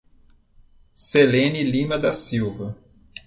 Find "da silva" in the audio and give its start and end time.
1.99-2.75